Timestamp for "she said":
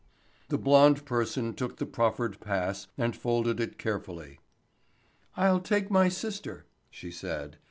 6.89-7.57